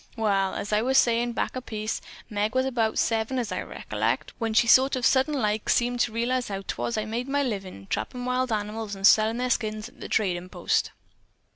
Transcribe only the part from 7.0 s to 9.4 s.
made my livin', trappin' wild animals and sellin'